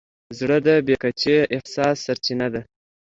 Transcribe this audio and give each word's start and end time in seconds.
زړه 0.37 0.57
د 0.67 0.69
بې 0.85 0.95
کچې 1.03 1.37
احساس 1.55 1.95
سرچینه 2.05 2.47
ده. 2.53 2.61